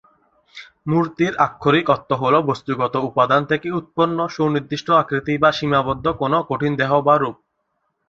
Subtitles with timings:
[0.87, 6.91] মূর্তির আক্ষরিক অর্থ হল বস্তুগত উপাদান থেকে উৎপন্ন সুনির্দিষ্ট আকৃতি বা সীমাবদ্ধ কোনো কঠিন দেহ
[7.01, 7.37] বা রূপ।